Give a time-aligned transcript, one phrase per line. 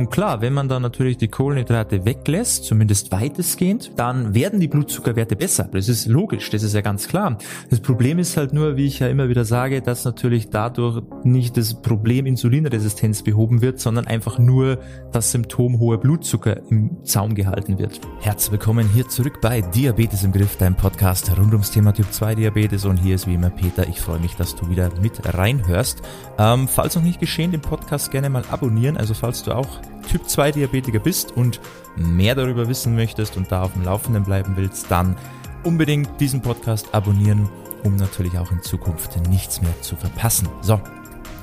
[0.00, 5.36] Und klar, wenn man dann natürlich die Kohlenhydrate weglässt, zumindest weitestgehend, dann werden die Blutzuckerwerte
[5.36, 5.68] besser.
[5.70, 7.36] Das ist logisch, das ist ja ganz klar.
[7.68, 11.58] Das Problem ist halt nur, wie ich ja immer wieder sage, dass natürlich dadurch nicht
[11.58, 14.78] das Problem Insulinresistenz behoben wird, sondern einfach nur
[15.12, 18.00] das Symptom hoher Blutzucker im Zaum gehalten wird.
[18.22, 22.36] Herzlich willkommen hier zurück bei Diabetes im Griff, dein Podcast rund ums Thema Typ 2
[22.36, 23.86] Diabetes und hier ist wie immer Peter.
[23.86, 26.00] Ich freue mich, dass du wieder mit reinhörst.
[26.38, 28.96] Ähm, falls noch nicht geschehen, den Podcast gerne mal abonnieren.
[28.96, 29.68] Also falls du auch
[30.08, 31.60] Typ 2 Diabetiker bist und
[31.96, 35.16] mehr darüber wissen möchtest und da auf dem Laufenden bleiben willst, dann
[35.62, 37.48] unbedingt diesen Podcast abonnieren,
[37.84, 40.48] um natürlich auch in Zukunft nichts mehr zu verpassen.
[40.62, 40.80] So,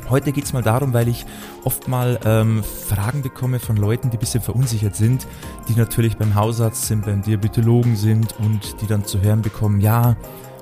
[0.09, 1.25] Heute geht's mal darum, weil ich
[1.65, 5.27] oft mal ähm, Fragen bekomme von Leuten, die ein bisschen verunsichert sind,
[5.67, 10.15] die natürlich beim Hausarzt sind, beim Diabetologen sind und die dann zu hören bekommen, ja,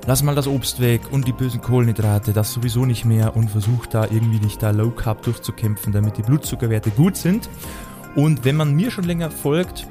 [0.06, 3.86] lass mal das Obst weg und die bösen Kohlenhydrate, das sowieso nicht mehr und versuch
[3.86, 7.48] da irgendwie nicht da Low Carb durchzukämpfen, damit die Blutzuckerwerte gut sind.
[8.14, 9.86] Und wenn man mir schon länger folgt,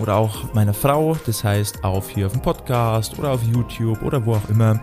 [0.00, 4.26] oder auch meiner Frau, das heißt auf hier auf dem Podcast oder auf YouTube oder
[4.26, 4.80] wo auch immer,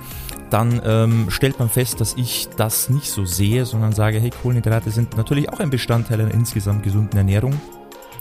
[0.49, 4.91] dann ähm, stellt man fest, dass ich das nicht so sehe, sondern sage, hey, Kohlenhydrate
[4.91, 7.59] sind natürlich auch ein Bestandteil einer insgesamt gesunden Ernährung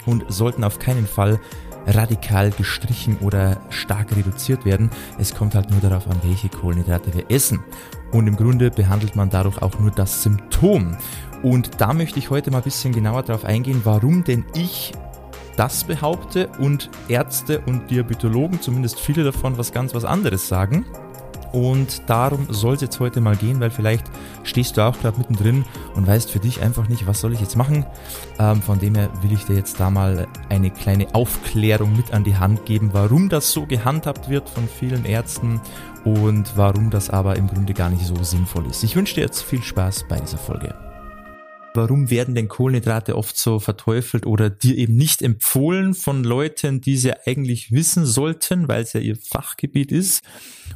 [0.06, 1.40] und sollten auf keinen Fall
[1.86, 4.90] radikal gestrichen oder stark reduziert werden.
[5.18, 7.60] Es kommt halt nur darauf an, welche Kohlenhydrate wir essen.
[8.12, 10.96] Und im Grunde behandelt man dadurch auch nur das Symptom.
[11.42, 14.92] Und da möchte ich heute mal ein bisschen genauer darauf eingehen, warum denn ich
[15.56, 20.86] das behaupte und Ärzte und Diabetologen, zumindest viele davon, was ganz was anderes sagen.
[21.52, 24.06] Und darum soll es jetzt heute mal gehen, weil vielleicht
[24.42, 27.56] stehst du auch gerade mittendrin und weißt für dich einfach nicht, was soll ich jetzt
[27.56, 27.84] machen.
[28.38, 32.24] Ähm, von dem her will ich dir jetzt da mal eine kleine Aufklärung mit an
[32.24, 35.60] die Hand geben, warum das so gehandhabt wird von vielen Ärzten
[36.04, 38.82] und warum das aber im Grunde gar nicht so sinnvoll ist.
[38.82, 40.91] Ich wünsche dir jetzt viel Spaß bei dieser Folge.
[41.74, 46.98] Warum werden denn Kohlenhydrate oft so verteufelt oder dir eben nicht empfohlen von Leuten, die
[46.98, 50.22] sie eigentlich wissen sollten, weil es ja ihr Fachgebiet ist?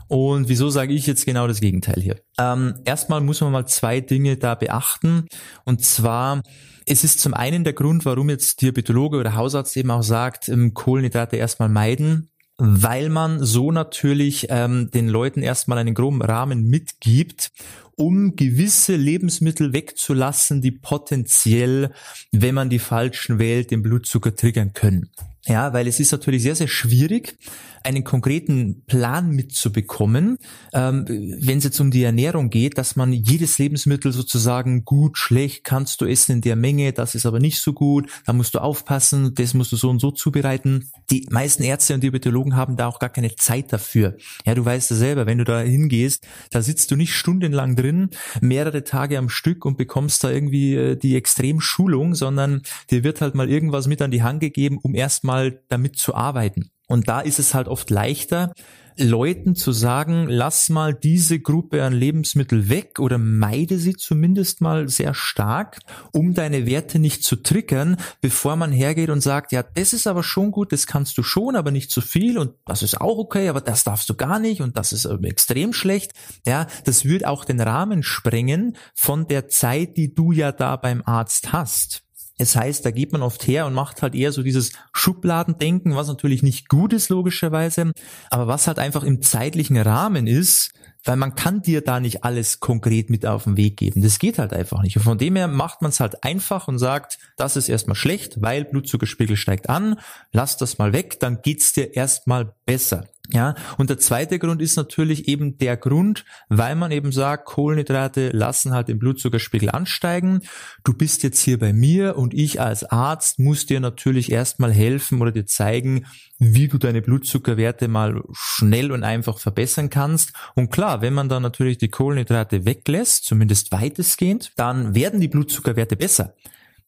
[0.08, 2.16] Und wieso sage ich jetzt genau das Gegenteil hier?
[2.38, 5.26] Ähm, erstmal muss man mal zwei Dinge da beachten.
[5.64, 6.42] Und zwar,
[6.86, 10.72] es ist zum einen der Grund, warum jetzt Diabetologe oder Hausarzt eben auch sagt, ähm,
[10.72, 17.52] Kohlenhydrate erstmal meiden, weil man so natürlich ähm, den Leuten erstmal einen groben Rahmen mitgibt
[17.96, 21.92] um gewisse Lebensmittel wegzulassen, die potenziell,
[22.30, 25.10] wenn man die falschen wählt, den Blutzucker triggern können.
[25.46, 27.38] Ja, weil es ist natürlich sehr, sehr schwierig,
[27.86, 30.38] einen konkreten Plan mitzubekommen,
[30.72, 35.62] ähm, wenn es jetzt um die Ernährung geht, dass man jedes Lebensmittel sozusagen gut, schlecht
[35.62, 38.58] kannst du essen in der Menge, das ist aber nicht so gut, da musst du
[38.58, 40.90] aufpassen, das musst du so und so zubereiten.
[41.10, 44.16] Die meisten Ärzte und Diabetologen haben da auch gar keine Zeit dafür.
[44.44, 48.10] Ja, du weißt ja selber, wenn du da hingehst, da sitzt du nicht stundenlang drin,
[48.40, 53.36] mehrere Tage am Stück und bekommst da irgendwie äh, die Extremschulung, sondern dir wird halt
[53.36, 56.70] mal irgendwas mit an die Hand gegeben, um erstmal damit zu arbeiten.
[56.86, 58.52] Und da ist es halt oft leichter,
[58.98, 64.88] Leuten zu sagen, lass mal diese Gruppe an Lebensmittel weg oder meide sie zumindest mal
[64.88, 65.80] sehr stark,
[66.12, 70.22] um deine Werte nicht zu triggern, bevor man hergeht und sagt, ja, das ist aber
[70.22, 73.48] schon gut, das kannst du schon, aber nicht zu viel und das ist auch okay,
[73.48, 76.12] aber das darfst du gar nicht und das ist extrem schlecht.
[76.46, 81.02] Ja, das wird auch den Rahmen sprengen von der Zeit, die du ja da beim
[81.04, 82.05] Arzt hast.
[82.38, 86.08] Es heißt, da geht man oft her und macht halt eher so dieses Schubladendenken, was
[86.08, 87.92] natürlich nicht gut ist, logischerweise,
[88.30, 90.72] aber was halt einfach im zeitlichen Rahmen ist,
[91.06, 94.02] weil man kann dir da nicht alles konkret mit auf den Weg geben.
[94.02, 94.96] Das geht halt einfach nicht.
[94.96, 98.42] Und von dem her macht man es halt einfach und sagt, das ist erstmal schlecht,
[98.42, 99.98] weil Blutzuckerspiegel steigt an,
[100.32, 103.06] lass das mal weg, dann geht's dir erstmal besser.
[103.32, 108.30] Ja, und der zweite Grund ist natürlich eben der Grund, weil man eben sagt, Kohlenhydrate
[108.30, 110.42] lassen halt den Blutzuckerspiegel ansteigen.
[110.84, 115.20] Du bist jetzt hier bei mir und ich als Arzt muss dir natürlich erstmal helfen
[115.20, 116.06] oder dir zeigen,
[116.38, 120.32] wie du deine Blutzuckerwerte mal schnell und einfach verbessern kannst.
[120.54, 125.96] Und klar, wenn man dann natürlich die Kohlenhydrate weglässt, zumindest weitestgehend, dann werden die Blutzuckerwerte
[125.96, 126.34] besser.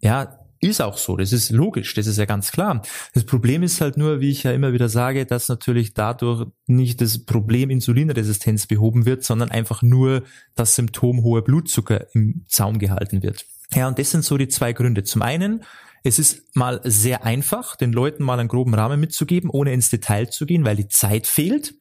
[0.01, 2.83] Ja, ist auch so, das ist logisch, das ist ja ganz klar.
[3.15, 7.01] Das Problem ist halt nur, wie ich ja immer wieder sage, dass natürlich dadurch nicht
[7.01, 10.23] das Problem Insulinresistenz behoben wird, sondern einfach nur
[10.55, 13.47] das Symptom hoher Blutzucker im Zaum gehalten wird.
[13.75, 15.05] Ja, und das sind so die zwei Gründe.
[15.05, 15.63] Zum einen,
[16.03, 20.31] es ist mal sehr einfach, den Leuten mal einen groben Rahmen mitzugeben, ohne ins Detail
[20.31, 21.75] zu gehen, weil die Zeit fehlt.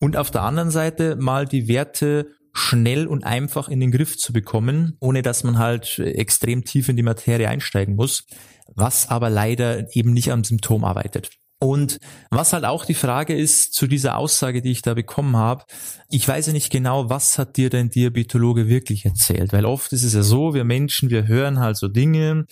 [0.00, 4.32] Und auf der anderen Seite mal die Werte schnell und einfach in den Griff zu
[4.32, 8.26] bekommen, ohne dass man halt extrem tief in die Materie einsteigen muss,
[8.74, 11.30] was aber leider eben nicht am Symptom arbeitet.
[11.60, 11.98] Und
[12.30, 15.64] was halt auch die Frage ist zu dieser Aussage, die ich da bekommen habe,
[16.10, 20.04] ich weiß ja nicht genau, was hat dir dein Diabetologe wirklich erzählt, weil oft ist
[20.04, 22.46] es ja so, wir Menschen, wir hören halt so Dinge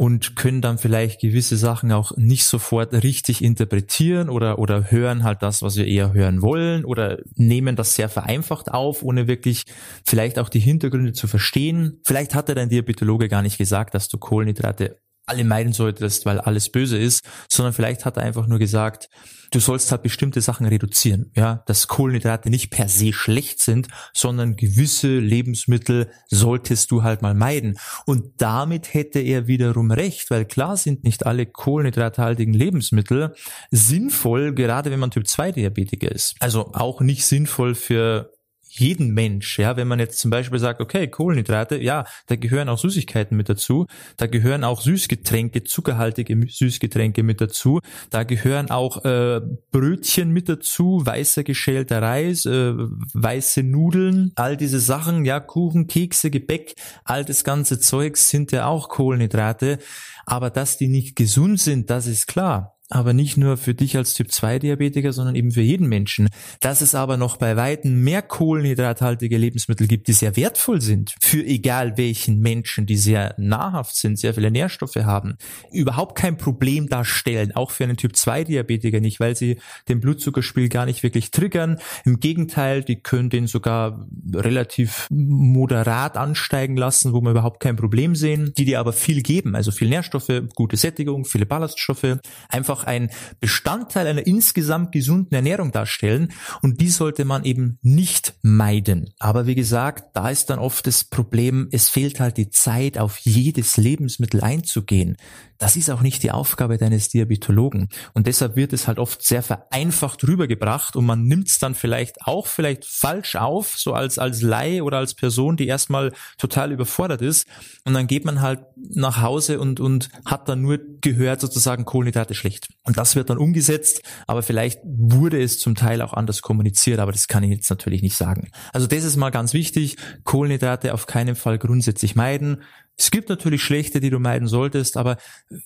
[0.00, 5.42] und können dann vielleicht gewisse Sachen auch nicht sofort richtig interpretieren oder, oder hören halt
[5.42, 9.64] das, was wir eher hören wollen oder nehmen das sehr vereinfacht auf, ohne wirklich
[10.06, 12.00] vielleicht auch die Hintergründe zu verstehen.
[12.06, 14.96] Vielleicht hat dein Diabetologe gar nicht gesagt, dass du Kohlenhydrate
[15.30, 19.08] alle meiden solltest, weil alles böse ist, sondern vielleicht hat er einfach nur gesagt,
[19.52, 24.56] du sollst halt bestimmte Sachen reduzieren, ja, dass Kohlenhydrate nicht per se schlecht sind, sondern
[24.56, 27.78] gewisse Lebensmittel solltest du halt mal meiden.
[28.06, 33.34] Und damit hätte er wiederum recht, weil klar sind nicht alle kohlenhydrathaltigen Lebensmittel
[33.70, 36.34] sinnvoll, gerade wenn man Typ 2 Diabetiker ist.
[36.40, 38.32] Also auch nicht sinnvoll für
[38.70, 42.78] jeden Mensch, ja, wenn man jetzt zum Beispiel sagt, okay, Kohlenhydrate, ja, da gehören auch
[42.78, 43.86] Süßigkeiten mit dazu,
[44.16, 47.80] da gehören auch Süßgetränke, zuckerhaltige Süßgetränke mit dazu,
[48.10, 49.40] da gehören auch äh,
[49.72, 56.30] Brötchen mit dazu, weißer geschälter Reis, äh, weiße Nudeln, all diese Sachen, ja, Kuchen, Kekse,
[56.30, 56.74] Gebäck,
[57.04, 59.78] all das ganze Zeugs sind ja auch Kohlenhydrate,
[60.26, 64.14] aber dass die nicht gesund sind, das ist klar aber nicht nur für dich als
[64.14, 66.28] Typ 2 Diabetiker, sondern eben für jeden Menschen.
[66.58, 71.44] Dass es aber noch bei weitem mehr kohlenhydrathaltige Lebensmittel gibt, die sehr wertvoll sind, für
[71.44, 75.36] egal welchen Menschen, die sehr nahrhaft sind, sehr viele Nährstoffe haben,
[75.72, 80.68] überhaupt kein Problem darstellen, auch für einen Typ 2 Diabetiker nicht, weil sie den Blutzuckerspiegel
[80.68, 81.78] gar nicht wirklich triggern.
[82.04, 88.16] Im Gegenteil, die können den sogar relativ moderat ansteigen lassen, wo wir überhaupt kein Problem
[88.16, 92.84] sehen, die dir aber viel geben, also viel Nährstoffe, gute Sättigung, viele Ballaststoffe, einfach auch
[92.84, 93.10] ein
[93.40, 96.32] Bestandteil einer insgesamt gesunden Ernährung darstellen
[96.62, 99.12] und die sollte man eben nicht meiden.
[99.18, 103.18] Aber wie gesagt, da ist dann oft das Problem, es fehlt halt die Zeit, auf
[103.18, 105.16] jedes Lebensmittel einzugehen.
[105.60, 107.90] Das ist auch nicht die Aufgabe deines Diabetologen.
[108.14, 112.22] Und deshalb wird es halt oft sehr vereinfacht rübergebracht und man nimmt es dann vielleicht
[112.22, 117.20] auch vielleicht falsch auf, so als, als Laie oder als Person, die erstmal total überfordert
[117.20, 117.46] ist.
[117.84, 122.34] Und dann geht man halt nach Hause und, und hat dann nur gehört, sozusagen Kohlenhydrate
[122.34, 122.68] schlecht.
[122.84, 127.12] Und das wird dann umgesetzt, aber vielleicht wurde es zum Teil auch anders kommuniziert, aber
[127.12, 128.50] das kann ich jetzt natürlich nicht sagen.
[128.72, 129.96] Also das ist mal ganz wichtig.
[130.24, 132.62] Kohlenhydrate auf keinen Fall grundsätzlich meiden.
[133.00, 135.16] Es gibt natürlich schlechte, die du meiden solltest, aber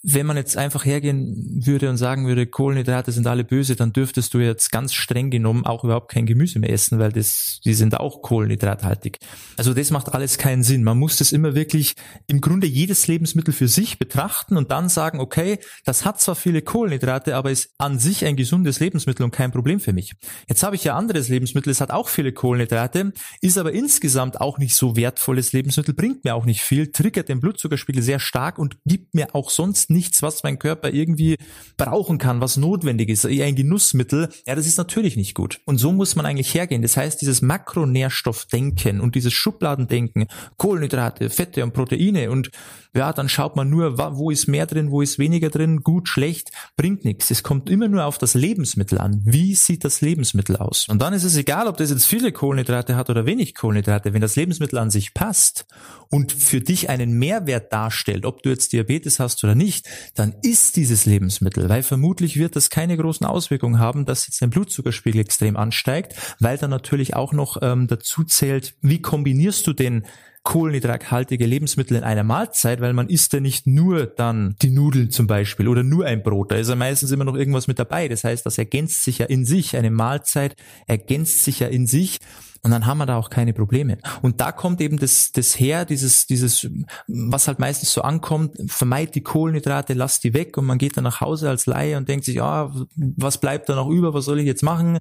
[0.04, 4.34] wenn man jetzt einfach hergehen würde und sagen würde, Kohlenhydrate sind alle böse, dann dürftest
[4.34, 7.98] du jetzt ganz streng genommen auch überhaupt kein Gemüse mehr essen, weil das, die sind
[7.98, 9.18] auch kohlenhydrathaltig.
[9.56, 10.84] Also das macht alles keinen Sinn.
[10.84, 11.96] Man muss das immer wirklich
[12.28, 16.62] im Grunde jedes Lebensmittel für sich betrachten und dann sagen, okay, das hat zwar viele
[16.62, 20.12] Kohlenhydrate, aber ist an sich ein gesundes Lebensmittel und kein Problem für mich.
[20.48, 24.58] Jetzt habe ich ja anderes Lebensmittel, es hat auch viele Kohlenhydrate, ist aber insgesamt auch
[24.58, 28.78] nicht so wertvolles Lebensmittel, bringt mir auch nicht viel, triggert den Blutzuckerspiegel sehr stark und
[28.84, 31.36] gibt mir auch sonst nichts, was mein Körper irgendwie
[31.76, 34.28] brauchen kann, was notwendig ist, eher ein Genussmittel.
[34.46, 35.60] Ja, das ist natürlich nicht gut.
[35.64, 36.82] Und so muss man eigentlich hergehen.
[36.82, 42.50] Das heißt, dieses Makronährstoffdenken und dieses Schubladendenken, Kohlenhydrate, Fette und Proteine und
[42.96, 46.50] ja, dann schaut man nur, wo ist mehr drin, wo ist weniger drin, gut, schlecht,
[46.76, 47.30] bringt nichts.
[47.30, 49.22] Es kommt immer nur auf das Lebensmittel an.
[49.24, 50.86] Wie sieht das Lebensmittel aus?
[50.88, 54.12] Und dann ist es egal, ob das jetzt viele Kohlenhydrate hat oder wenig Kohlenhydrate.
[54.12, 55.66] Wenn das Lebensmittel an sich passt
[56.10, 60.76] und für dich einen Mehrwert darstellt, ob du jetzt Diabetes hast oder nicht, dann ist
[60.76, 65.56] dieses Lebensmittel, weil vermutlich wird das keine großen Auswirkungen haben, dass jetzt dein Blutzuckerspiegel extrem
[65.56, 70.04] ansteigt, weil dann natürlich auch noch ähm, dazu zählt, wie kombinierst du den
[70.44, 75.26] kohlenhydrathaltige Lebensmittel in einer Mahlzeit, weil man isst ja nicht nur dann die Nudeln zum
[75.26, 76.52] Beispiel oder nur ein Brot.
[76.52, 78.08] Da ist ja meistens immer noch irgendwas mit dabei.
[78.08, 79.76] Das heißt, das ergänzt sich ja in sich.
[79.76, 80.54] Eine Mahlzeit
[80.86, 82.18] ergänzt sich ja in sich.
[82.64, 83.98] Und dann haben wir da auch keine Probleme.
[84.22, 86.66] Und da kommt eben das, das her, dieses, dieses,
[87.06, 91.04] was halt meistens so ankommt, vermeid die Kohlenhydrate, lass die weg und man geht dann
[91.04, 94.40] nach Hause als Laie und denkt sich, ja, was bleibt da noch über, was soll
[94.40, 94.98] ich jetzt machen?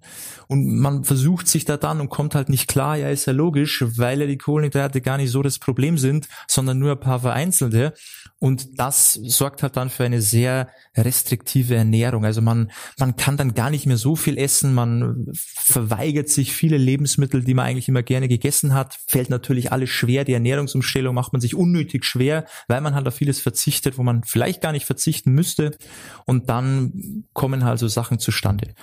[0.47, 3.83] Und man versucht sich da dann und kommt halt nicht klar, ja, ist ja logisch,
[3.97, 7.93] weil ja die Kohlenhydrate gar nicht so das Problem sind, sondern nur ein paar vereinzelte.
[8.39, 10.67] Und das sorgt halt dann für eine sehr
[10.97, 12.25] restriktive Ernährung.
[12.25, 16.77] Also man, man kann dann gar nicht mehr so viel essen, man verweigert sich viele
[16.77, 20.23] Lebensmittel, die man eigentlich immer gerne gegessen hat, fällt natürlich alles schwer.
[20.23, 24.23] Die Ernährungsumstellung macht man sich unnötig schwer, weil man halt auf vieles verzichtet, wo man
[24.23, 25.77] vielleicht gar nicht verzichten müsste.
[26.25, 28.73] Und dann kommen halt so Sachen zustande.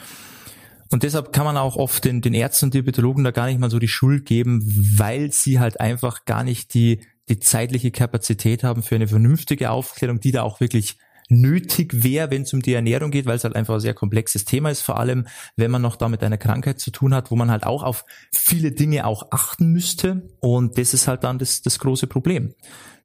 [0.92, 3.70] Und deshalb kann man auch oft den, den Ärzten und Diabetologen da gar nicht mal
[3.70, 4.62] so die Schuld geben,
[4.96, 10.18] weil sie halt einfach gar nicht die die zeitliche Kapazität haben für eine vernünftige Aufklärung,
[10.18, 10.98] die da auch wirklich
[11.30, 14.44] nötig wäre, wenn es um die Ernährung geht, weil es halt einfach ein sehr komplexes
[14.44, 17.37] Thema ist, vor allem wenn man noch da mit einer Krankheit zu tun hat, wo
[17.37, 20.28] man halt auch auf viele Dinge auch achten müsste.
[20.40, 22.54] Und das ist halt dann das, das große Problem.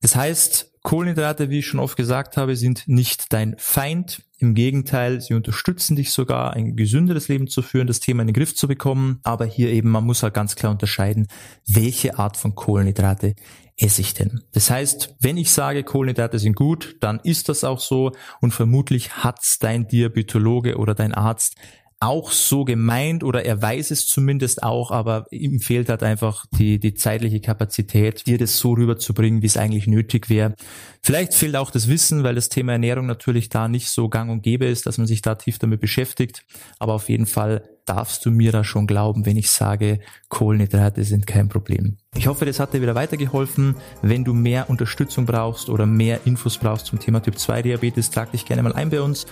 [0.02, 4.22] Das heißt, Kohlenhydrate, wie ich schon oft gesagt habe, sind nicht dein Feind.
[4.38, 8.36] Im Gegenteil, sie unterstützen dich sogar, ein gesünderes Leben zu führen, das Thema in den
[8.36, 9.20] Griff zu bekommen.
[9.24, 11.28] Aber hier eben, man muss halt ganz klar unterscheiden,
[11.66, 13.34] welche Art von Kohlenhydrate
[13.78, 14.42] esse ich denn?
[14.54, 19.18] Das heißt, wenn ich sage, Kohlenhydrate sind gut, dann ist das auch so und vermutlich
[19.24, 21.56] hat's dein Diabetologe oder dein Arzt
[22.00, 26.80] auch so gemeint oder er weiß es zumindest auch, aber ihm fehlt halt einfach die,
[26.80, 30.56] die zeitliche Kapazität, dir das so rüberzubringen, wie es eigentlich nötig wäre.
[31.02, 34.44] Vielleicht fehlt auch das Wissen, weil das Thema Ernährung natürlich da nicht so gang und
[34.44, 36.44] gäbe ist, dass man sich da tief damit beschäftigt.
[36.80, 40.00] Aber auf jeden Fall darfst du mir da schon glauben, wenn ich sage,
[40.30, 41.98] Kohlenhydrate sind kein Problem.
[42.16, 43.76] Ich hoffe, das hat dir wieder weitergeholfen.
[44.02, 48.32] Wenn du mehr Unterstützung brauchst oder mehr Infos brauchst zum Thema Typ 2 Diabetes, trag
[48.32, 49.26] dich gerne mal ein bei uns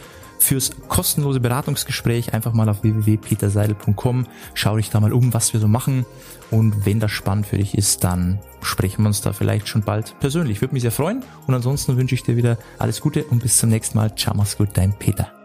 [0.44, 4.28] fürs kostenlose Beratungsgespräch einfach mal auf www.peterseidel.com.
[4.54, 6.06] Schau dich da mal um, was wir so machen.
[6.52, 10.20] Und wenn das spannend für dich ist, dann sprechen wir uns da vielleicht schon bald
[10.20, 10.62] persönlich.
[10.62, 11.24] Würde mich sehr freuen.
[11.48, 14.16] Und ansonsten wünsche ich dir wieder alles Gute und bis zum nächsten Mal.
[14.16, 15.43] Ciao, mach's gut, dein Peter.